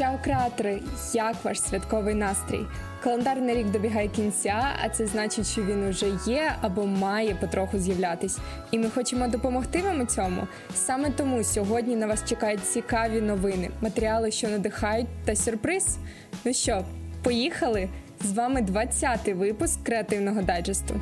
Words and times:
Чао, 0.00 0.18
креатори! 0.24 0.80
Як 1.12 1.44
ваш 1.44 1.60
святковий 1.60 2.14
настрій? 2.14 2.66
Календарний 3.02 3.54
рік 3.54 3.70
добігає 3.70 4.08
кінця, 4.08 4.64
а 4.84 4.88
це 4.88 5.06
значить, 5.06 5.46
що 5.46 5.62
він 5.62 5.88
уже 5.88 6.06
є 6.26 6.52
або 6.60 6.86
має 6.86 7.34
потроху 7.34 7.78
з'являтись. 7.78 8.38
І 8.70 8.78
ми 8.78 8.90
хочемо 8.90 9.28
допомогти 9.28 9.82
вам 9.82 10.00
у 10.00 10.04
цьому. 10.04 10.42
Саме 10.74 11.10
тому 11.10 11.44
сьогодні 11.44 11.96
на 11.96 12.06
вас 12.06 12.24
чекають 12.28 12.64
цікаві 12.64 13.20
новини, 13.20 13.70
матеріали, 13.80 14.30
що 14.30 14.48
надихають, 14.48 15.06
та 15.24 15.36
сюрприз. 15.36 15.98
Ну 16.44 16.52
що, 16.52 16.84
поїхали? 17.22 17.88
З 18.20 18.32
вами 18.32 18.60
20-й 18.60 19.32
випуск 19.32 19.82
креативного 19.82 20.42
дайджесту. 20.42 21.00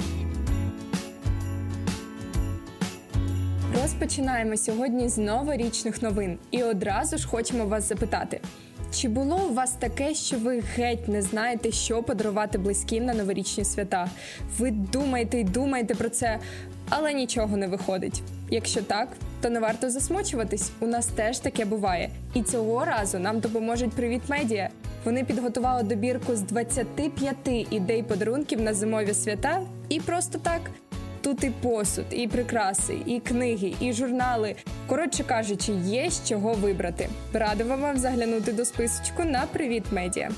Розпочинаємо 3.83 4.57
сьогодні 4.57 5.09
з 5.09 5.19
новорічних 5.19 6.03
новин 6.03 6.39
і 6.51 6.62
одразу 6.62 7.19
ж 7.19 7.29
хочемо 7.29 7.65
вас 7.67 7.89
запитати. 7.89 8.41
Чи 8.95 9.09
було 9.09 9.41
у 9.51 9.55
вас 9.55 9.73
таке, 9.73 10.15
що 10.15 10.38
ви 10.38 10.60
геть 10.60 11.09
не 11.09 11.23
знаєте, 11.23 11.73
що 11.73 12.02
подарувати 12.02 12.59
близьким 12.59 13.05
на 13.05 13.15
новорічні 13.15 13.65
свята? 13.65 14.10
Ви 14.59 14.70
думаєте 14.70 15.41
й 15.41 15.45
думаєте 15.45 15.95
про 15.95 16.09
це, 16.09 16.38
але 16.88 17.12
нічого 17.12 17.56
не 17.56 17.66
виходить. 17.66 18.23
Якщо 18.51 18.82
так, 18.82 19.09
то 19.41 19.51
не 19.51 19.60
варто 19.60 19.91
засмучуватись. 19.91 20.70
У 20.80 20.87
нас 20.87 21.06
теж 21.06 21.38
таке 21.38 21.65
буває. 21.65 22.10
І 22.34 22.43
цього 22.43 22.84
разу 22.84 23.19
нам 23.19 23.41
допоможуть 23.41 23.93
Привіт 23.93 24.23
Медіа. 24.29 24.69
Вони 25.05 25.24
підготували 25.24 25.82
добірку 25.82 26.37
з 26.37 26.41
25 26.41 27.37
ідей 27.70 28.02
подарунків 28.02 28.60
на 28.60 28.74
зимові 28.74 29.15
свята 29.15 29.60
і 29.88 30.01
просто 30.01 30.38
так. 30.38 30.60
Тут 31.20 31.45
і 31.45 31.51
посуд, 31.51 32.05
і 32.10 32.29
прикраси, 32.29 32.96
і 33.07 33.20
книги, 33.20 33.74
і 33.80 33.93
журнали. 33.93 34.55
Коротше 34.88 35.24
кажучи, 35.24 35.73
є 35.73 36.10
з 36.10 36.28
чого 36.28 36.52
вибрати. 36.52 37.09
Радимо 37.33 37.77
вам 37.77 37.98
заглянути 37.98 38.52
до 38.52 38.65
списочку 38.65 39.24
на 39.24 39.46
Привіт 39.52 39.84
Медіа. 39.91 40.30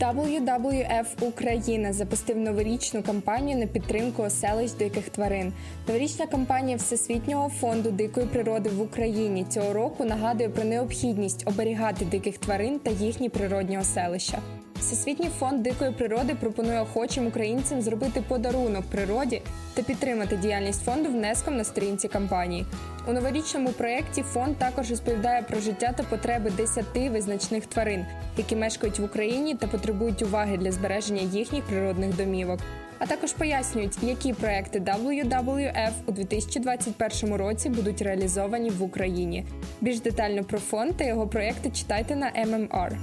WWF 0.00 1.06
Україна 1.20 1.92
запустив 1.92 2.36
новорічну 2.36 3.02
кампанію 3.02 3.58
на 3.58 3.66
підтримку 3.66 4.22
оселищ 4.22 4.72
диких 4.72 5.08
тварин. 5.08 5.52
Новорічна 5.88 6.26
кампанія 6.26 6.76
Всесвітнього 6.76 7.48
фонду 7.48 7.90
дикої 7.90 8.26
природи 8.26 8.70
в 8.70 8.80
Україні 8.80 9.44
цього 9.44 9.72
року 9.72 10.04
нагадує 10.04 10.48
про 10.48 10.64
необхідність 10.64 11.48
оберігати 11.48 12.04
диких 12.04 12.38
тварин 12.38 12.78
та 12.78 12.90
їхні 12.90 13.28
природні 13.28 13.78
оселища. 13.78 14.38
Всесвітній 14.84 15.30
фонд 15.38 15.62
дикої 15.62 15.90
природи 15.90 16.34
пропонує 16.40 16.80
охочим 16.80 17.26
українцям 17.26 17.82
зробити 17.82 18.22
подарунок 18.28 18.84
природі 18.84 19.42
та 19.74 19.82
підтримати 19.82 20.36
діяльність 20.36 20.84
фонду 20.84 21.08
внеском 21.08 21.56
на 21.56 21.64
сторінці 21.64 22.08
кампанії. 22.08 22.66
У 23.08 23.12
новорічному 23.12 23.68
проєкті 23.68 24.22
фонд 24.22 24.56
також 24.56 24.90
розповідає 24.90 25.42
про 25.42 25.60
життя 25.60 25.94
та 25.96 26.02
потреби 26.02 26.50
десяти 26.56 27.10
визначних 27.10 27.66
тварин, 27.66 28.06
які 28.36 28.56
мешкають 28.56 28.98
в 28.98 29.04
Україні 29.04 29.54
та 29.54 29.66
потребують 29.66 30.22
уваги 30.22 30.56
для 30.56 30.72
збереження 30.72 31.22
їхніх 31.22 31.64
природних 31.64 32.16
домівок. 32.16 32.60
А 32.98 33.06
також 33.06 33.32
пояснюють, 33.32 33.98
які 34.02 34.32
проекти 34.32 34.80
WWF 34.80 35.92
у 36.06 36.12
2021 36.12 37.34
році 37.34 37.70
будуть 37.70 38.02
реалізовані 38.02 38.70
в 38.70 38.82
Україні. 38.82 39.46
Більш 39.80 40.00
детально 40.00 40.44
про 40.44 40.58
фонд 40.58 40.96
та 40.96 41.04
його 41.04 41.26
проекти 41.26 41.70
читайте 41.70 42.16
на 42.16 42.26
MMR. 42.26 42.96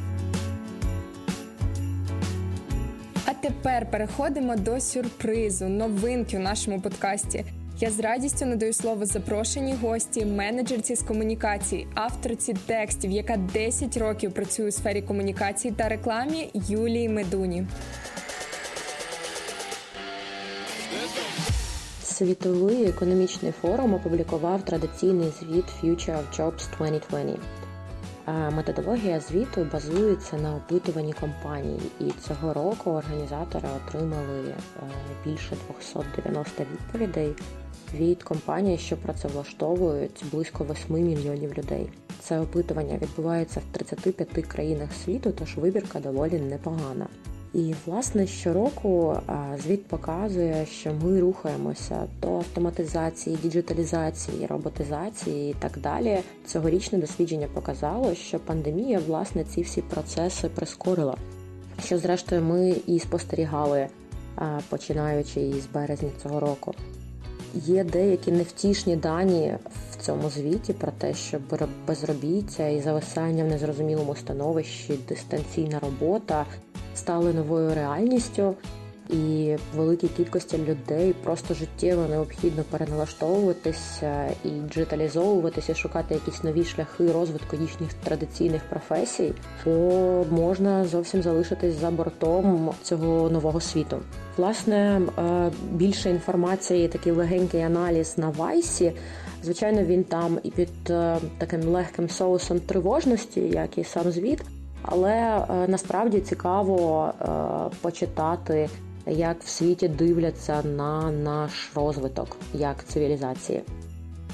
А 3.25 3.33
тепер 3.33 3.85
переходимо 3.91 4.55
до 4.55 4.79
сюрпризу, 4.79 5.69
новинки 5.69 6.37
у 6.37 6.39
нашому 6.39 6.81
подкасті. 6.81 7.45
Я 7.79 7.91
з 7.91 7.99
радістю 7.99 8.45
надаю 8.45 8.73
слово 8.73 9.05
запрошеній 9.05 9.73
гості, 9.73 10.25
менеджерці 10.25 10.95
з 10.95 11.03
комунікації, 11.03 11.87
авторці 11.95 12.53
текстів, 12.65 13.11
яка 13.11 13.37
10 13.37 13.97
років 13.97 14.33
працює 14.33 14.67
у 14.67 14.71
сфері 14.71 15.01
комунікації 15.01 15.73
та 15.77 15.89
рекламі 15.89 16.49
Юлії 16.53 17.09
Медуні. 17.09 17.67
Світовий 22.03 22.85
економічний 22.85 23.51
форум 23.61 23.93
опублікував 23.93 24.65
традиційний 24.65 25.31
звіт 25.39 25.65
Future 25.83 26.17
of 26.17 26.39
Jobs 26.39 26.77
2020. 26.77 27.39
Методологія 28.27 29.19
звіту 29.19 29.67
базується 29.73 30.37
на 30.37 30.55
опитуванні 30.55 31.13
компаній, 31.13 31.79
і 31.99 32.11
цього 32.11 32.53
року 32.53 32.91
організатори 32.91 33.67
отримали 33.87 34.49
е, 34.49 34.55
більше 35.25 35.55
290 35.69 36.63
відповідей 36.73 37.33
від 37.93 38.23
компаній, 38.23 38.77
що 38.77 38.97
працевлаштовують 38.97 40.23
близько 40.31 40.65
8 40.71 40.95
мільйонів 40.95 41.57
людей. 41.57 41.89
Це 42.19 42.39
опитування 42.39 42.97
відбувається 42.97 43.59
в 43.59 43.77
35 43.77 44.45
країнах 44.47 44.89
світу, 45.05 45.33
тож 45.39 45.57
вибірка 45.57 45.99
доволі 45.99 46.39
непогана. 46.39 47.07
І 47.53 47.73
власне 47.85 48.27
щороку 48.27 49.17
звіт 49.63 49.87
показує, 49.87 50.65
що 50.65 50.93
ми 51.03 51.19
рухаємося 51.19 52.07
до 52.21 52.35
автоматизації, 52.35 53.37
діджиталізації, 53.43 54.47
роботизації 54.47 55.51
і 55.51 55.55
так 55.59 55.77
далі. 55.83 56.19
Цьогорічне 56.45 56.97
дослідження 56.99 57.47
показало, 57.53 58.15
що 58.15 58.39
пандемія 58.39 58.99
власне 59.07 59.43
ці 59.43 59.61
всі 59.61 59.81
процеси 59.81 60.49
прискорила. 60.49 61.17
Що, 61.83 61.97
зрештою, 61.97 62.41
ми 62.41 62.75
і 62.87 62.99
спостерігали, 62.99 63.87
починаючи 64.69 65.41
із 65.41 65.65
березня 65.73 66.09
цього 66.23 66.39
року. 66.39 66.73
Є 67.53 67.83
деякі 67.83 68.31
невтішні 68.31 68.95
дані 68.95 69.57
в 69.91 70.05
цьому 70.05 70.29
звіті 70.29 70.73
про 70.73 70.91
те, 70.91 71.13
що 71.13 71.37
безробіття 71.87 72.67
і 72.67 72.81
зависання 72.81 73.43
в 73.43 73.47
незрозумілому 73.47 74.15
становищі, 74.15 74.99
дистанційна 75.09 75.79
робота 75.79 76.45
стали 76.95 77.33
новою 77.33 77.75
реальністю, 77.75 78.55
і 79.11 79.55
великій 79.75 80.07
кількості 80.07 80.57
людей 80.57 81.15
просто 81.23 81.53
життєво 81.53 82.05
необхідно 82.09 82.63
переналаштовуватися 82.63 84.27
і 84.45 84.49
джиталізовуватися, 84.69 85.75
шукати 85.75 86.13
якісь 86.13 86.43
нові 86.43 86.63
шляхи 86.63 87.11
розвитку 87.11 87.55
їхніх 87.55 87.93
традиційних 87.93 88.61
професій, 88.69 89.33
бо 89.65 90.25
можна 90.31 90.85
зовсім 90.85 91.21
залишитись 91.21 91.75
за 91.75 91.91
бортом 91.91 92.69
цього 92.83 93.29
нового 93.29 93.61
світу. 93.61 93.99
Власне, 94.37 95.01
е, 95.17 95.51
більше 95.71 96.09
інформації, 96.09 96.87
такий 96.87 97.11
легенький 97.11 97.61
аналіз 97.61 98.17
на 98.17 98.29
вайсі. 98.29 98.91
Звичайно, 99.43 99.83
він 99.83 100.03
там 100.03 100.39
і 100.43 100.51
під 100.51 100.69
е, 100.89 101.17
таким 101.37 101.61
легким 101.61 102.09
соусом 102.09 102.59
тривожності, 102.59 103.41
як 103.41 103.77
і 103.77 103.83
сам 103.83 104.11
звіт. 104.11 104.39
Але 104.81 105.13
е, 105.13 105.67
насправді 105.67 106.19
цікаво 106.19 107.05
е, 107.21 107.25
почитати, 107.81 108.69
як 109.07 109.43
в 109.43 109.47
світі 109.47 109.87
дивляться 109.87 110.63
на 110.63 111.11
наш 111.11 111.71
розвиток 111.75 112.37
як 112.53 112.85
цивілізації. 112.85 113.61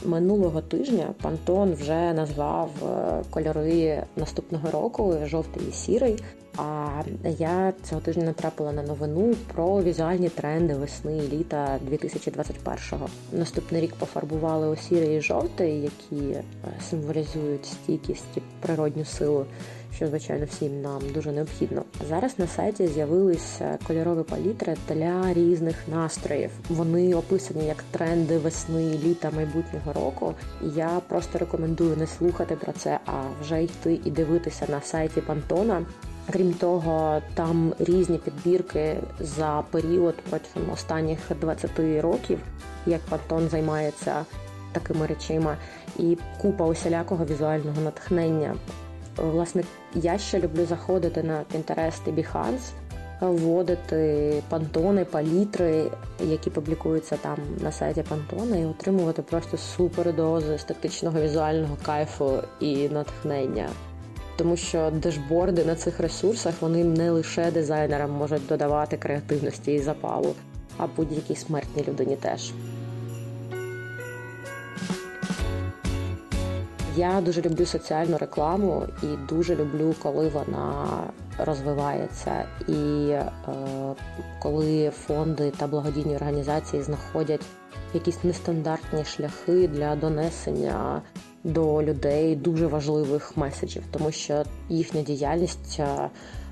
Минулого 0.05 0.61
тижня 0.61 1.13
Пантон 1.21 1.73
вже 1.73 2.13
назвав 2.13 2.69
е, 2.83 3.23
кольори 3.29 4.03
наступного 4.15 4.71
року 4.71 5.15
жовтий 5.25 5.63
і 5.69 5.71
сірий. 5.71 6.23
А 6.57 7.03
я 7.23 7.73
цього 7.83 8.01
тижня 8.01 8.23
натрапила 8.23 8.71
на 8.71 8.83
новину 8.83 9.35
про 9.53 9.83
візуальні 9.83 10.29
тренди 10.29 10.73
весни 10.73 11.17
і 11.17 11.37
літа 11.37 11.79
2021-го. 11.91 13.07
Наступний 13.31 13.81
рік 13.81 13.93
пофарбували 13.95 14.69
у 14.69 14.75
сірий 14.75 15.17
і 15.17 15.21
жовтий, 15.21 15.81
які 15.81 16.37
символізують 16.89 17.65
стійкість 17.65 18.37
і 18.37 18.41
природню 18.61 19.05
силу 19.05 19.45
що 19.95 20.07
звичайно 20.07 20.45
всім 20.45 20.81
нам 20.81 21.01
дуже 21.13 21.31
необхідно. 21.31 21.83
Зараз 22.09 22.39
на 22.39 22.47
сайті 22.47 22.87
з'явилися 22.87 23.77
кольорові 23.87 24.23
палітри 24.23 24.75
для 24.89 25.33
різних 25.33 25.75
настроїв. 25.87 26.49
Вони 26.69 27.15
описані 27.15 27.65
як 27.65 27.83
тренди 27.91 28.37
весни, 28.37 28.99
літа 29.03 29.31
майбутнього 29.31 29.93
року. 29.93 30.33
Я 30.75 31.01
просто 31.07 31.39
рекомендую 31.39 31.97
не 31.97 32.07
слухати 32.07 32.55
про 32.55 32.71
це, 32.71 32.99
а 33.05 33.21
вже 33.41 33.63
йти 33.63 33.99
і 34.05 34.11
дивитися 34.11 34.65
на 34.69 34.81
сайті 34.81 35.21
Пантона. 35.21 35.85
Крім 36.31 36.53
того, 36.53 37.21
там 37.33 37.73
різні 37.79 38.17
підбірки 38.17 38.97
за 39.19 39.63
період 39.71 40.15
протягом 40.29 40.69
останніх 40.73 41.19
20 41.41 41.71
років, 42.01 42.39
як 42.85 43.01
Пантон 43.01 43.49
займається 43.49 44.25
такими 44.71 45.07
речима, 45.07 45.57
і 45.99 46.17
купа 46.41 46.65
усілякого 46.65 47.25
візуального 47.25 47.81
натхнення. 47.81 48.55
Власне, 49.17 49.63
я 49.95 50.17
ще 50.17 50.39
люблю 50.39 50.65
заходити 50.65 51.23
на 51.23 51.43
Pinterest 51.53 52.01
і 52.07 52.11
Behance, 52.11 52.71
вводити 53.21 54.43
пантони, 54.49 55.05
палітри, 55.05 55.91
які 56.19 56.49
публікуються 56.49 57.17
там 57.21 57.37
на 57.63 57.71
сайті 57.71 58.03
Пантона, 58.09 58.57
і 58.57 58.65
отримувати 58.65 59.21
просто 59.21 59.57
супердози 59.57 60.53
естетичного 60.53 61.21
візуального 61.21 61.77
кайфу 61.85 62.31
і 62.59 62.89
натхнення. 62.89 63.69
Тому 64.35 64.57
що 64.57 64.91
дешборди 64.91 65.65
на 65.65 65.75
цих 65.75 65.99
ресурсах 65.99 66.53
вони 66.61 66.83
не 66.83 67.11
лише 67.11 67.51
дизайнерам 67.51 68.11
можуть 68.11 68.47
додавати 68.47 68.97
креативності 68.97 69.73
і 69.73 69.79
запалу, 69.79 70.35
а 70.77 70.87
будь-якій 70.87 71.35
смертній 71.35 71.83
людині 71.87 72.15
теж. 72.15 72.51
Я 76.97 77.21
дуже 77.21 77.41
люблю 77.41 77.65
соціальну 77.65 78.17
рекламу 78.17 78.83
і 79.03 79.05
дуже 79.29 79.55
люблю, 79.55 79.95
коли 80.03 80.27
вона 80.29 80.85
розвивається, 81.37 82.45
і 82.67 83.09
е, 83.09 83.31
коли 84.41 84.89
фонди 84.89 85.51
та 85.57 85.67
благодійні 85.67 86.15
організації 86.15 86.83
знаходять 86.83 87.45
якісь 87.93 88.23
нестандартні 88.23 89.05
шляхи 89.05 89.67
для 89.67 89.95
донесення 89.95 91.01
до 91.43 91.83
людей 91.83 92.35
дуже 92.35 92.67
важливих 92.67 93.37
меседжів, 93.37 93.83
тому 93.91 94.11
що 94.11 94.43
їхня 94.69 95.01
діяльність 95.01 95.79
е, 95.79 96.09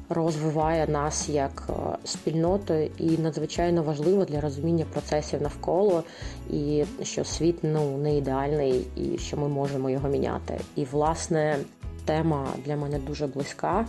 розвиває 0.10 0.88
нас 0.88 1.30
як 1.30 1.64
е, 1.70 1.74
спільноту 2.04 2.74
і 2.98 3.18
надзвичайно 3.18 3.84
важливо 3.84 4.26
для 4.26 4.42
розуміння 4.42 4.86
процесів 4.94 5.42
навколо, 5.42 6.04
і 6.50 6.84
що 7.04 7.24
світ 7.24 7.58
ну 7.64 7.98
не 7.98 8.18
ідеальний, 8.18 8.88
і 8.96 9.18
що 9.18 9.38
ми 9.38 9.48
можемо 9.48 9.90
його 9.90 10.10
міняти. 10.10 10.60
І 10.76 10.86
власне 10.86 11.58
тема 12.06 12.48
для 12.66 12.76
мене 12.76 13.00
дуже 13.00 13.28
близька. 13.28 13.86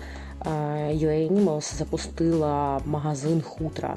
Е, 0.46 0.50
UA 0.94 1.32
Animals 1.32 1.74
запустила 1.74 2.80
магазин 2.84 3.42
хутра. 3.42 3.96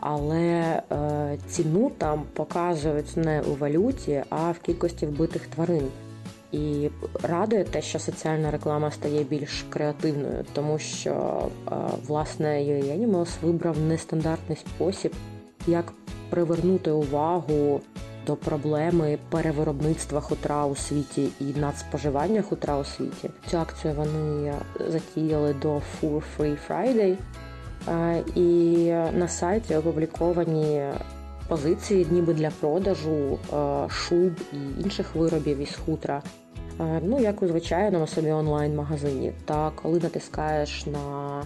Але 0.00 0.82
е, 0.92 1.38
ціну 1.46 1.90
там 1.98 2.22
показують 2.32 3.16
не 3.16 3.40
у 3.40 3.54
валюті, 3.54 4.22
а 4.30 4.50
в 4.50 4.58
кількості 4.58 5.06
вбитих 5.06 5.46
тварин. 5.46 5.88
І 6.56 6.90
радує 7.22 7.64
те, 7.64 7.82
що 7.82 7.98
соціальна 7.98 8.50
реклама 8.50 8.90
стає 8.90 9.24
більш 9.24 9.64
креативною, 9.68 10.44
тому 10.52 10.78
що 10.78 11.42
е, 11.68 11.72
власне 12.06 12.48
Animals 12.98 13.28
вибрав 13.42 13.78
нестандартний 13.80 14.58
спосіб, 14.58 15.14
як 15.66 15.92
привернути 16.30 16.90
увагу 16.90 17.80
до 18.26 18.36
проблеми 18.36 19.18
перевиробництва 19.30 20.20
хутра 20.20 20.66
у 20.66 20.76
світі 20.76 21.28
і 21.40 21.44
надспоживання 21.44 22.42
хутра 22.42 22.78
у 22.78 22.84
світі. 22.84 23.30
Цю 23.50 23.58
акцію 23.58 23.94
вони 23.94 24.54
затіяли 24.88 25.54
до 25.54 25.74
Fur 25.74 26.22
Free 26.38 26.56
Friday, 26.68 27.16
е, 27.88 28.22
і 28.34 28.86
на 29.18 29.28
сайті 29.28 29.76
опубліковані 29.76 30.82
позиції, 31.48 32.06
ніби 32.10 32.34
для 32.34 32.50
продажу 32.50 33.38
е, 33.52 33.88
шуб 33.88 34.32
і 34.52 34.82
інших 34.82 35.14
виробів 35.14 35.58
із 35.58 35.76
хутра. 35.86 36.22
Е, 36.80 37.00
ну, 37.04 37.20
як 37.20 37.42
у 37.42 37.46
звичайному 37.48 38.06
собі 38.06 38.30
онлайн-магазині. 38.30 39.32
Та 39.44 39.70
коли 39.70 40.00
натискаєш 40.00 40.86
на 40.86 41.42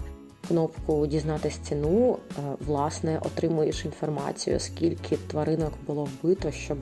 кнопку 0.47 1.07
Дізнатись 1.07 1.57
ціну, 1.57 2.17
е, 2.17 2.41
власне, 2.65 3.19
отримуєш 3.25 3.85
інформацію, 3.85 4.59
скільки 4.59 5.17
тваринок 5.17 5.73
було 5.87 6.03
вбито, 6.03 6.51
щоб 6.51 6.77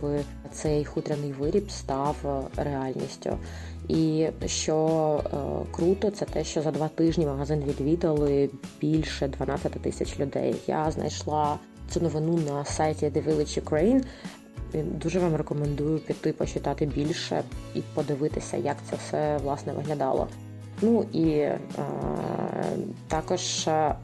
цей 0.52 0.86
хутряний 0.86 1.32
виріб 1.32 1.72
став 1.72 2.50
реальністю. 2.58 3.38
І 3.88 4.28
що 4.46 5.22
е, 5.26 5.38
круто, 5.72 6.12
це 6.12 6.26
те, 6.26 6.44
що 6.44 6.62
за 6.62 6.72
два 6.72 6.88
тижні 6.88 7.26
магазин 7.26 7.64
відвідали 7.68 8.50
більше 8.82 9.28
12 9.28 9.72
тисяч 9.72 10.20
людей. 10.20 10.56
Я 10.68 10.92
знайшла 10.92 11.60
цю 11.90 12.00
новину 12.02 12.40
на 12.48 12.66
сайті 12.66 13.06
The 13.06 13.28
Village 13.28 13.64
Ukraine. 13.64 14.04
Дуже 14.74 15.20
вам 15.20 15.36
рекомендую 15.36 16.00
піти 16.00 16.34
почитати 16.34 16.86
більше 16.86 17.44
і 17.76 17.82
подивитися, 17.94 18.58
як 18.58 18.78
це 18.90 18.96
все 18.96 19.38
власне 19.38 19.74
виглядало. 19.74 20.28
Ну 20.82 21.06
і 21.14 21.30
е, 21.30 21.60
також 23.08 23.68
е, 23.68 23.96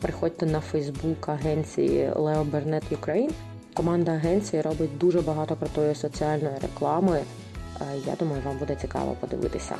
приходьте 0.00 0.46
на 0.46 0.60
Фейсбук 0.60 1.28
агенції 1.28 2.10
Leo 2.16 2.50
Burnett 2.50 2.82
Ukraine. 3.00 3.32
Команда 3.74 4.12
агенції 4.12 4.62
робить 4.62 4.98
дуже 4.98 5.20
багато 5.20 5.56
крутої 5.56 5.94
соціальної 5.94 6.54
реклами. 6.62 7.20
Е, 7.80 7.84
я 8.06 8.14
думаю, 8.14 8.42
вам 8.46 8.58
буде 8.58 8.74
цікаво 8.74 9.16
подивитися. 9.20 9.76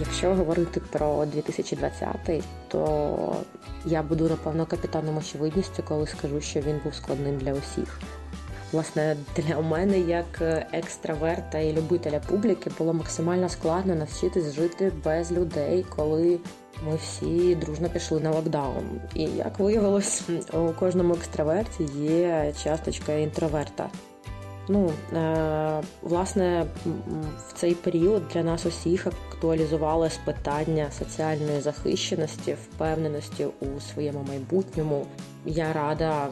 Якщо 0.00 0.34
говорити 0.34 0.80
про 0.80 1.26
2020, 1.26 2.44
то 2.68 3.36
я 3.84 4.02
буду 4.02 4.28
напевно 4.28 4.66
капітаном 4.66 5.16
очевидністю, 5.16 5.82
коли 5.88 6.06
скажу, 6.06 6.40
що 6.40 6.60
він 6.60 6.80
був 6.84 6.94
складним 6.94 7.38
для 7.38 7.52
усіх. 7.52 8.00
Власне, 8.72 9.16
для 9.36 9.60
мене, 9.60 9.98
як 9.98 10.42
екстраверта 10.72 11.58
і 11.58 11.72
любителя 11.72 12.20
публіки, 12.28 12.70
було 12.78 12.92
максимально 12.92 13.48
складно 13.48 13.94
навчитись 13.94 14.52
жити 14.52 14.92
без 15.04 15.32
людей, 15.32 15.86
коли 15.96 16.38
ми 16.86 16.96
всі 16.96 17.54
дружно 17.54 17.88
пішли 17.88 18.20
на 18.20 18.30
локдаун. 18.30 19.00
І 19.14 19.22
як 19.22 19.58
виявилось, 19.58 20.22
у 20.52 20.72
кожному 20.72 21.14
екстраверті 21.14 21.84
є 22.00 22.52
часточка 22.62 23.12
інтроверта. 23.12 23.88
Ну, 24.68 24.92
е, 25.12 25.82
власне, 26.02 26.66
в 27.48 27.52
цей 27.52 27.74
період 27.74 28.22
для 28.34 28.42
нас 28.42 28.66
усіх 28.66 29.06
актуалізувалось 29.06 30.18
питання 30.24 30.90
соціальної 30.98 31.60
захищеності, 31.60 32.54
впевненості 32.54 33.46
у 33.60 33.80
своєму 33.80 34.24
майбутньому. 34.28 35.06
Я 35.44 35.72
рада, 35.72 36.28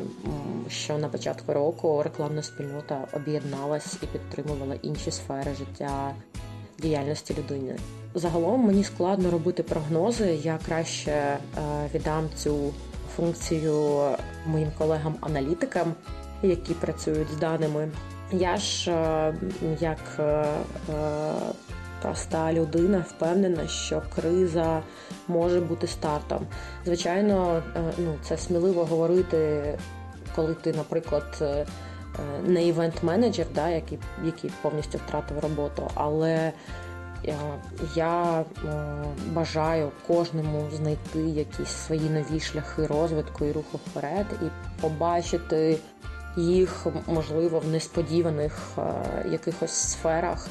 що 0.69 0.99
на 0.99 1.09
початку 1.09 1.53
року 1.53 2.03
рекламна 2.03 2.43
спільнота 2.43 3.09
об'єдналась 3.13 3.97
і 4.03 4.07
підтримувала 4.07 4.75
інші 4.83 5.11
сфери 5.11 5.55
життя 5.59 6.15
діяльності 6.79 7.35
людини. 7.39 7.77
Загалом 8.15 8.61
мені 8.61 8.85
складно 8.85 9.31
робити 9.31 9.63
прогнози. 9.63 10.39
Я 10.43 10.59
краще 10.67 11.11
е, 11.11 11.39
віддам 11.95 12.29
цю 12.37 12.73
функцію 13.17 14.01
моїм 14.47 14.69
колегам-аналітикам, 14.79 15.95
які 16.43 16.75
працюють 16.75 17.33
з 17.33 17.37
даними. 17.37 17.89
Я 18.33 18.57
ж 18.57 18.91
е, 18.91 19.35
як 19.81 19.99
е, 20.19 20.45
проста 22.03 22.53
людина 22.53 23.05
впевнена, 23.09 23.69
що 23.69 24.03
криза 24.15 24.83
може 25.29 25.61
бути 25.61 25.87
стартом. 25.87 26.47
Звичайно, 26.85 27.63
ну 27.99 28.15
це 28.23 28.37
сміливо 28.37 28.85
говорити, 28.85 29.63
коли 30.37 30.55
ти, 30.55 30.73
наприклад, 30.73 31.45
не 32.47 32.65
івент-менеджер, 32.65 33.47
да, 33.55 33.69
який, 33.69 33.99
який 34.25 34.51
повністю 34.63 34.99
втратив 34.99 35.39
роботу, 35.39 35.91
але 35.95 36.53
я 37.95 38.45
бажаю 39.33 39.91
кожному 40.07 40.71
знайти 40.73 41.19
якісь 41.21 41.69
свої 41.69 42.11
нові 42.11 42.41
шляхи 42.41 42.87
розвитку 42.87 43.45
і 43.45 43.53
руху 43.53 43.81
вперед, 43.87 44.27
і 44.43 44.81
побачити 44.81 45.79
їх 46.37 46.87
можливо 47.07 47.59
в 47.59 47.69
несподіваних 47.69 48.71
якихось 49.31 49.73
сферах, 49.73 50.47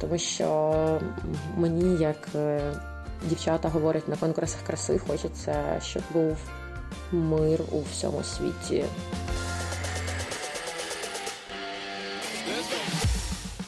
тому 0.00 0.18
що 0.18 1.00
мені, 1.56 2.02
як 2.02 2.28
е, 2.34 2.60
дівчата 3.28 3.68
говорять 3.68 4.08
на 4.08 4.16
конкурсах 4.16 4.60
краси, 4.66 4.98
хочеться, 4.98 5.80
щоб 5.82 6.02
був 6.12 6.36
мир 7.12 7.60
у 7.72 7.80
всьому 7.80 8.22
світі. 8.22 8.84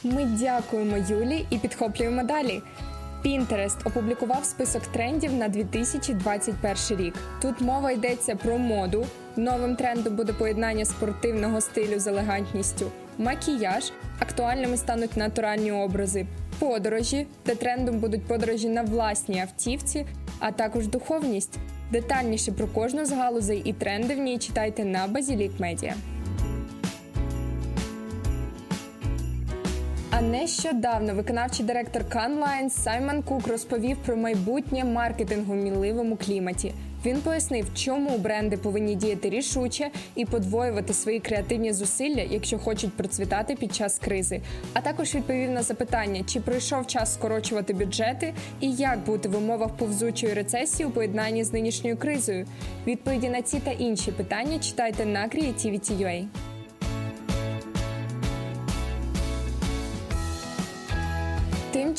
Ми 0.03 0.25
дякуємо 0.25 0.97
Юлі 0.97 1.45
і 1.49 1.57
підхоплюємо 1.57 2.23
далі. 2.23 2.61
Pinterest 3.25 3.87
опублікував 3.87 4.45
список 4.45 4.81
трендів 4.81 5.33
на 5.33 5.47
2021 5.47 7.05
рік. 7.05 7.13
Тут 7.41 7.61
мова 7.61 7.91
йдеться 7.91 8.35
про 8.35 8.57
моду. 8.57 9.05
Новим 9.39 9.75
трендом 9.75 10.15
буде 10.15 10.33
поєднання 10.33 10.85
спортивного 10.85 11.61
стилю 11.61 11.99
з 11.99 12.07
елегантністю, 12.07 12.91
макіяж. 13.17 13.91
Актуальними 14.19 14.77
стануть 14.77 15.17
натуральні 15.17 15.71
образи, 15.71 16.25
подорожі, 16.59 17.27
де 17.45 17.55
трендом 17.55 17.99
будуть 17.99 18.25
подорожі 18.25 18.69
на 18.69 18.81
власній 18.81 19.39
автівці, 19.39 20.05
а 20.39 20.51
також 20.51 20.87
духовність. 20.87 21.57
Детальніше 21.91 22.51
про 22.51 22.67
кожну 22.67 23.05
з 23.05 23.11
галузей 23.11 23.61
і 23.65 23.73
тренди 23.73 24.15
в 24.15 24.17
ній 24.17 24.37
читайте 24.37 24.85
на 24.85 25.07
Базілік 25.07 25.51
Медіа. 25.59 25.93
А 30.11 30.21
нещодавно 30.21 31.13
виконавчий 31.13 31.65
директор 31.65 32.01
Canlines 32.01 32.69
Саймон 32.69 33.23
Кук 33.23 33.47
розповів 33.47 33.97
про 34.05 34.15
майбутнє 34.15 34.83
маркетингу 34.83 35.53
в 35.53 35.57
мінливому 35.57 36.15
кліматі. 36.15 36.73
Він 37.05 37.21
пояснив, 37.21 37.67
чому 37.75 38.17
бренди 38.17 38.57
повинні 38.57 38.95
діяти 38.95 39.29
рішуче 39.29 39.89
і 40.15 40.25
подвоювати 40.25 40.93
свої 40.93 41.19
креативні 41.19 41.73
зусилля, 41.73 42.21
якщо 42.29 42.59
хочуть 42.59 42.93
процвітати 42.93 43.55
під 43.55 43.75
час 43.75 43.99
кризи. 43.99 44.41
А 44.73 44.81
також 44.81 45.15
відповів 45.15 45.51
на 45.51 45.63
запитання, 45.63 46.23
чи 46.27 46.39
пройшов 46.39 46.87
час 46.87 47.13
скорочувати 47.13 47.73
бюджети 47.73 48.33
і 48.59 48.71
як 48.71 48.99
бути 48.99 49.29
в 49.29 49.37
умовах 49.37 49.69
повзучої 49.69 50.33
рецесії 50.33 50.87
у 50.87 50.91
поєднанні 50.91 51.43
з 51.43 51.53
нинішньою 51.53 51.97
кризою. 51.97 52.45
Відповіді 52.87 53.29
на 53.29 53.41
ці 53.41 53.59
та 53.59 53.71
інші 53.71 54.11
питання 54.11 54.59
читайте 54.59 55.05
на 55.05 55.27
Creativity.ua. 55.27 56.25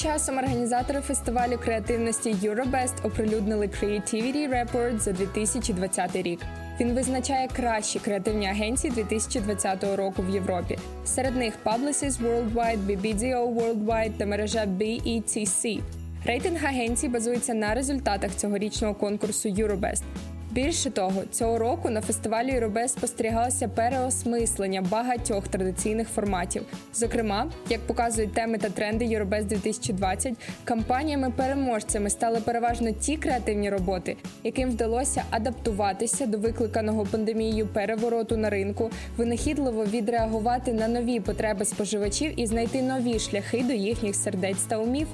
часом 0.03 0.39
організатори 0.39 1.01
фестивалю 1.01 1.59
креативності 1.65 2.31
Eurobest 2.31 3.07
оприлюднили 3.07 3.67
Creativity 3.67 4.49
Report 4.49 4.99
за 4.99 5.13
2020 5.13 6.17
рік. 6.17 6.41
Він 6.81 6.93
визначає 6.93 7.49
кращі 7.49 7.99
креативні 7.99 8.47
агенції 8.47 8.93
2020 8.93 9.97
року 9.97 10.23
в 10.29 10.31
Європі. 10.31 10.79
Серед 11.05 11.37
них 11.37 11.55
Publicis 11.65 12.11
Worldwide, 12.11 12.87
BBDO 12.87 13.55
Worldwide 13.55 14.13
та 14.19 14.27
мережа 14.27 14.65
BETC. 14.67 15.81
Рейтинг 16.25 16.65
агенцій 16.65 17.09
базується 17.09 17.55
на 17.55 17.75
результатах 17.75 18.31
цьогорічного 18.37 18.95
конкурсу 18.95 19.49
Eurobest. 19.49 20.03
Більше 20.51 20.91
того, 20.91 21.23
цього 21.31 21.59
року 21.59 21.91
на 21.91 22.01
фестивалі 22.01 22.51
Єробес 22.51 22.93
спостерігалося 22.93 23.69
переосмислення 23.69 24.83
багатьох 24.83 25.49
традиційних 25.49 26.09
форматів. 26.09 26.63
Зокрема, 26.95 27.51
як 27.69 27.81
показують 27.81 28.35
теми 28.35 28.59
та 28.59 28.69
тренди 28.69 29.05
Єробес 29.05 29.45
2020, 29.45 30.35
кампаніями-переможцями 30.65 32.11
стали 32.11 32.41
переважно 32.41 32.93
ті 32.93 33.17
креативні 33.17 33.71
роботи, 33.71 34.17
яким 34.45 34.71
вдалося 34.71 35.23
адаптуватися 35.31 36.27
до 36.27 36.39
викликаного 36.39 37.07
пандемією 37.07 37.67
перевороту 37.67 38.37
на 38.37 38.51
ринку, 38.51 38.91
винахідливо 39.17 39.85
відреагувати 39.85 40.73
на 40.73 40.89
нові 40.89 41.21
потреби 41.21 41.65
споживачів 41.65 42.41
і 42.41 42.47
знайти 42.47 42.83
нові 42.83 43.19
шляхи 43.19 43.63
до 43.63 43.73
їхніх 43.73 44.17
сердець 44.17 44.63
та 44.63 44.79
умів. 44.79 45.07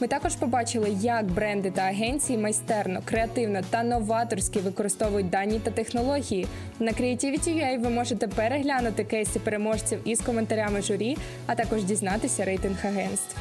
Ми 0.00 0.08
також 0.08 0.36
побачили, 0.36 0.96
як 1.00 1.26
бренди 1.26 1.70
та 1.70 1.82
агенції 1.82 2.38
майстерно, 2.38 3.00
креативно 3.04 3.60
та 3.70 3.82
новаторськи 3.82 4.60
використовують 4.60 5.30
дані 5.30 5.60
та 5.64 5.70
технології. 5.70 6.46
На 6.80 6.92
Creativity.ua 6.92 7.80
ви 7.80 7.90
можете 7.90 8.28
переглянути 8.28 9.04
кейси 9.04 9.40
переможців 9.40 9.98
із 10.04 10.20
коментарями 10.20 10.82
журі, 10.82 11.16
а 11.46 11.54
також 11.54 11.84
дізнатися 11.84 12.44
рейтинг 12.44 12.86
агентств. 12.86 13.36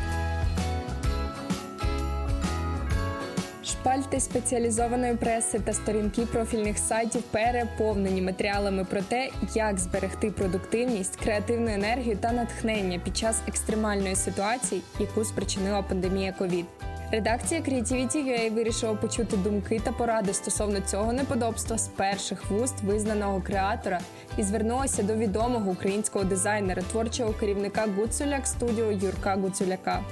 Шпальти 3.94 4.20
спеціалізованої 4.20 5.16
преси 5.16 5.60
та 5.60 5.74
сторінки 5.74 6.26
профільних 6.26 6.78
сайтів 6.78 7.22
переповнені 7.22 8.22
матеріалами 8.22 8.86
про 8.86 9.02
те, 9.02 9.30
як 9.56 9.80
зберегти 9.80 10.32
продуктивність, 10.32 11.16
креативну 11.16 11.72
енергію 11.72 12.18
та 12.18 12.32
натхнення 12.32 13.00
під 13.00 13.18
час 13.18 13.42
екстремальної 13.48 14.16
ситуації, 14.16 14.82
яку 15.00 15.26
спричинила 15.26 15.82
пандемія 15.82 16.32
ковід. 16.32 16.66
Редакція 17.12 17.62
Creativity.ua 17.62 18.54
вирішила 18.54 18.94
почути 18.94 19.38
думки 19.38 19.82
та 19.84 19.92
поради 19.92 20.34
стосовно 20.34 20.80
цього 20.80 21.14
неподобства 21.14 21.78
з 21.78 21.88
перших 21.88 22.52
вуст 22.52 22.84
визнаного 22.84 23.42
креатора 23.42 24.00
і 24.38 24.44
звернулася 24.44 25.04
до 25.04 25.16
відомого 25.16 25.72
українського 25.72 26.26
дизайнера, 26.26 26.82
творчого 26.82 27.34
керівника 27.34 27.86
Гуцуляк 27.98 28.48
студіо 28.48 28.92
Юрка 28.92 29.36
Гуцуляка. 29.36 30.04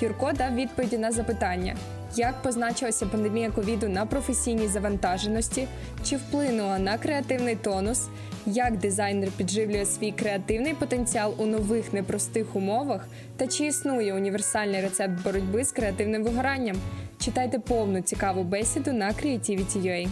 Юрко 0.00 0.32
дав 0.32 0.54
відповіді 0.54 0.98
на 0.98 1.12
запитання, 1.12 1.76
як 2.16 2.42
позначилася 2.42 3.06
пандемія 3.06 3.50
ковіду 3.50 3.88
на 3.88 4.06
професійній 4.06 4.68
завантаженості, 4.68 5.68
чи 6.04 6.16
вплинула 6.16 6.78
на 6.78 6.98
креативний 6.98 7.56
тонус, 7.56 8.08
як 8.46 8.76
дизайнер 8.76 9.30
підживлює 9.36 9.84
свій 9.84 10.12
креативний 10.12 10.74
потенціал 10.74 11.34
у 11.38 11.46
нових 11.46 11.92
непростих 11.92 12.56
умовах, 12.56 13.08
та 13.36 13.46
чи 13.46 13.66
існує 13.66 14.14
універсальний 14.14 14.80
рецепт 14.80 15.22
боротьби 15.24 15.64
з 15.64 15.72
креативним 15.72 16.24
вигоранням. 16.24 16.76
Читайте 17.18 17.58
повну 17.58 18.00
цікаву 18.00 18.44
бесіду 18.44 18.92
на 18.92 19.08
Creativity.ua. 19.08 20.08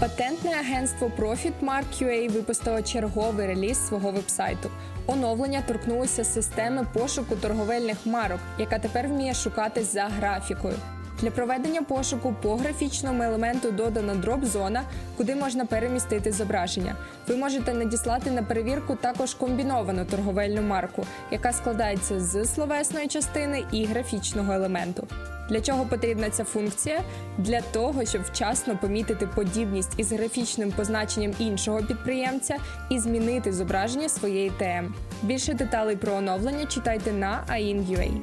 Патентне 0.00 0.54
агентство 0.54 1.08
ProfitMark 1.08 2.02
UA 2.02 2.30
випустило 2.30 2.82
черговий 2.82 3.46
реліз 3.46 3.86
свого 3.88 4.10
вебсайту. 4.10 4.70
Оновлення 5.06 5.62
торкнулося 5.66 6.24
системи 6.24 6.86
пошуку 6.92 7.36
торговельних 7.36 7.96
марок, 8.04 8.40
яка 8.58 8.78
тепер 8.78 9.08
вміє 9.08 9.34
шукати 9.34 9.84
за 9.84 10.02
графікою. 10.02 10.74
Для 11.20 11.30
проведення 11.30 11.82
пошуку 11.82 12.34
по 12.42 12.56
графічному 12.56 13.22
елементу 13.22 13.70
додана 13.70 14.14
дроп-зона, 14.14 14.82
куди 15.16 15.34
можна 15.34 15.64
перемістити 15.66 16.32
зображення. 16.32 16.96
Ви 17.28 17.36
можете 17.36 17.74
надіслати 17.74 18.30
на 18.30 18.42
перевірку 18.42 18.94
також 18.94 19.34
комбіновану 19.34 20.04
торговельну 20.04 20.62
марку, 20.62 21.06
яка 21.30 21.52
складається 21.52 22.20
з 22.20 22.44
словесної 22.44 23.08
частини 23.08 23.64
і 23.72 23.84
графічного 23.84 24.52
елементу. 24.52 25.08
Для 25.48 25.60
чого 25.60 25.86
потрібна 25.86 26.30
ця 26.30 26.44
функція? 26.44 27.00
Для 27.38 27.60
того, 27.60 28.04
щоб 28.04 28.22
вчасно 28.22 28.78
помітити 28.78 29.26
подібність 29.26 29.92
із 29.96 30.12
графічним 30.12 30.72
позначенням 30.72 31.32
іншого 31.38 31.82
підприємця 31.82 32.56
і 32.90 32.98
змінити 32.98 33.52
зображення 33.52 34.08
своєї 34.08 34.50
ТМ. 34.50 34.94
Більше 35.22 35.54
деталей 35.54 35.96
про 35.96 36.12
оновлення 36.12 36.66
читайте 36.66 37.12
на 37.12 37.44
AIN.ua. 37.50 38.20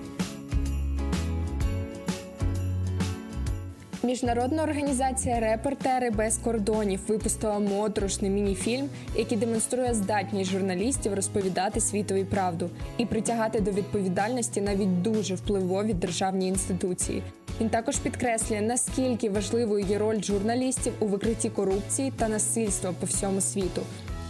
Міжнародна 4.05 4.63
організація 4.63 5.39
Репортери 5.39 6.09
без 6.09 6.37
кордонів 6.37 6.99
випустила 7.07 7.59
моторошний 7.59 8.31
міні-фільм, 8.31 8.89
який 9.15 9.37
демонструє 9.37 9.93
здатність 9.93 10.51
журналістів 10.51 11.13
розповідати 11.13 11.81
світові 11.81 12.23
правду 12.23 12.69
і 12.97 13.05
притягати 13.05 13.59
до 13.59 13.71
відповідальності 13.71 14.61
навіть 14.61 15.01
дуже 15.01 15.35
впливові 15.35 15.93
державні 15.93 16.47
інституції. 16.47 17.23
Він 17.61 17.69
також 17.69 17.97
підкреслює, 17.97 18.61
наскільки 18.61 19.29
важливою 19.29 19.85
є 19.85 19.97
роль 19.97 20.21
журналістів 20.21 20.93
у 20.99 21.05
викритті 21.05 21.49
корупції 21.49 22.13
та 22.17 22.27
насильства 22.27 22.93
по 22.99 23.05
всьому 23.05 23.41
світу. 23.41 23.81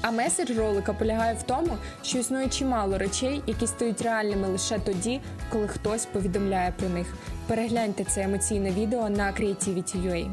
А 0.02 0.12
меседж 0.12 0.58
ролика 0.58 0.94
полягає 0.94 1.36
в 1.36 1.44
тому, 1.44 1.78
що 2.04 2.18
існує 2.18 2.48
чимало 2.48 2.98
речей, 2.98 3.42
які 3.48 3.68
стають 3.68 4.02
реальними 4.02 4.48
лише 4.48 4.80
тоді, 4.80 5.22
коли 5.52 5.68
хтось 5.68 6.06
повідомляє 6.06 6.74
про 6.78 6.90
них. 6.90 7.08
Перегляньте 7.48 8.04
це 8.04 8.24
емоційне 8.24 8.72
відео 8.72 9.10
на 9.10 9.32
Creativity.ua. 9.32 10.30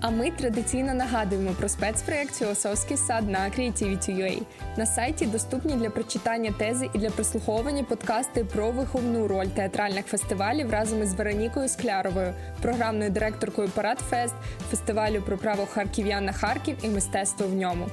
А 0.00 0.10
ми 0.10 0.30
традиційно 0.30 0.94
нагадуємо 0.94 1.50
про 1.50 1.68
спецпроєкт 1.68 2.34
«Філософський 2.34 2.96
сад 2.96 3.30
на 3.30 3.38
Creativity.ua. 3.38 4.42
На 4.76 4.86
сайті 4.86 5.26
доступні 5.26 5.74
для 5.74 5.90
прочитання 5.90 6.54
тези 6.58 6.90
і 6.94 6.98
для 6.98 7.10
прослуховування 7.10 7.82
подкасти 7.82 8.44
про 8.44 8.70
виховну 8.70 9.28
роль 9.28 9.46
театральних 9.46 10.06
фестивалів 10.06 10.70
разом 10.70 11.02
із 11.02 11.14
Веронікою 11.14 11.68
Скляровою, 11.68 12.34
програмною 12.62 13.10
директоркою 13.10 13.68
Парад 13.68 13.98
Фест, 13.98 14.34
фестивалю 14.70 15.22
про 15.26 15.38
право 15.38 15.66
харків'ян 15.66 16.24
на 16.24 16.32
Харків 16.32 16.76
і 16.82 16.88
мистецтво 16.88 17.46
в 17.46 17.54
ньому. 17.54 17.86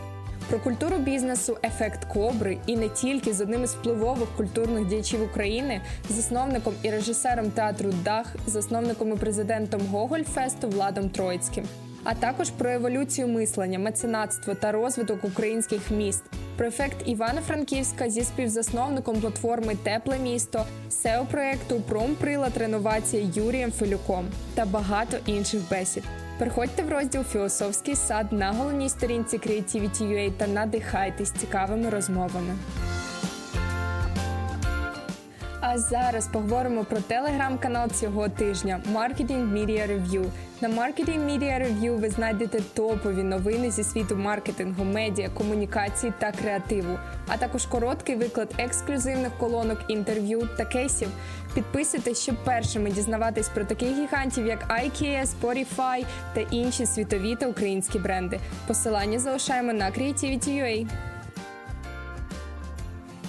Про 0.50 0.60
культуру 0.60 0.98
бізнесу, 0.98 1.58
ефект 1.64 2.06
кобри 2.06 2.58
і 2.66 2.78
не 2.78 2.90
тільки 2.90 3.34
з 3.34 3.42
одним 3.42 3.64
із 3.64 3.74
впливових 3.74 4.30
культурних 4.38 4.88
діячів 4.88 5.24
України, 5.24 5.82
засновником 6.10 6.74
і 6.84 6.90
режисером 6.90 7.52
театру 7.52 7.94
Дах, 8.04 8.36
засновником 8.48 9.14
і 9.14 9.16
президентом 9.16 9.82
Гоголь 9.92 10.24
Фесту 10.24 10.70
Владом 10.70 11.10
Троїцьким 11.10 11.66
а 12.04 12.14
також 12.14 12.50
про 12.50 12.72
еволюцію 12.72 13.28
мислення, 13.28 13.80
меценатство 13.80 14.56
та 14.56 14.72
розвиток 14.72 15.24
українських 15.24 15.92
міст, 15.92 16.24
про 16.58 16.68
ефект 16.68 16.98
Івано-Франківська 17.06 18.10
зі 18.10 18.24
співзасновником 18.24 19.22
платформи 19.22 19.76
Тепле 19.84 20.20
місто, 20.20 20.66
сео 20.90 21.26
проекту 21.32 21.82
Промприлад 21.82 22.58
реновація 22.58 23.30
Юрієм 23.36 23.72
Фелюком 23.72 24.28
та 24.56 24.66
багато 24.66 25.18
інших 25.26 25.62
бесід. 25.70 26.04
Переходьте 26.40 26.84
в 26.84 26.90
розділ 26.90 27.24
Філософський 27.24 27.96
сад 27.96 28.34
на 28.34 28.52
головній 28.52 28.90
сторінці 28.90 29.38
Creativity.ua 29.38 30.32
та 30.32 30.48
надихайтесь 30.48 31.32
цікавими 31.32 31.90
розмовами. 31.90 32.56
Зараз 35.80 36.28
поговоримо 36.28 36.84
про 36.84 36.98
телеграм-канал 36.98 37.90
цього 37.90 38.30
тижня 38.30 38.82
Marketing 38.94 39.54
Media 39.54 39.88
Review. 39.88 40.26
На 40.62 40.70
Marketing 40.70 41.26
Media 41.26 41.62
Review 41.62 42.00
ви 42.00 42.10
знайдете 42.10 42.62
топові 42.74 43.24
новини 43.24 43.72
зі 43.72 43.84
світу 43.84 44.16
маркетингу, 44.16 44.84
медіа, 44.84 45.30
комунікації 45.30 46.14
та 46.20 46.32
креативу, 46.32 47.00
а 47.28 47.38
також 47.38 47.66
короткий 47.66 48.16
виклад 48.16 48.54
ексклюзивних 48.58 49.32
колонок, 49.38 49.78
інтерв'ю 49.88 50.50
та 50.58 50.66
кейсів. 50.66 51.08
Підписуйтесь, 51.54 52.22
щоб 52.22 52.36
першими 52.44 52.92
дізнаватись 52.92 53.50
про 53.50 53.66
таких 53.66 53.98
гігантів, 53.98 54.48
як 54.48 54.70
IKEA, 54.70 55.26
Spotify 55.26 56.06
та 56.34 56.42
інші 56.42 56.86
світові 56.86 57.36
та 57.36 57.48
українські 57.48 58.00
бренди. 58.00 58.40
Посилання 58.68 59.20
залишаємо 59.20 59.74
на 59.74 59.92
Creativity.ua. 59.92 60.88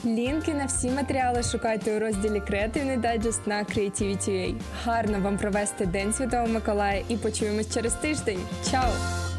Лінки 0.05 0.55
на 0.55 0.67
всі 0.67 0.91
матеріали 0.91 1.43
шукайте 1.43 1.97
у 1.97 2.01
розділі 2.01 2.43
Креативний 2.47 2.97
дайджест 2.97 3.47
на 3.47 3.65
Creativity.ua. 3.65 4.55
Гарно 4.85 5.21
вам 5.21 5.39
провести 5.39 5.87
День 5.87 6.13
Святого 6.13 6.47
Миколая 6.47 7.03
і 7.09 7.17
почуємось 7.17 7.75
через 7.75 7.93
тиждень. 7.93 8.41
Чао! 8.71 9.30